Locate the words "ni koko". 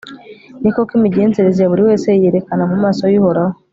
0.61-0.91